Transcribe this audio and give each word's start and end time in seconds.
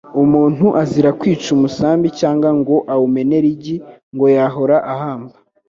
Umuntu 0.23 0.65
azira 0.81 1.09
kwica 1.19 1.47
umusambi 1.57 2.07
cyangwa 2.19 2.49
ngo 2.59 2.75
awumenere 2.93 3.47
igi, 3.55 3.75
ngo 4.13 4.25
yahora 4.37 4.77
ahamba 4.93 5.35